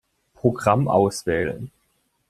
[0.33, 1.69] Programm auswählen.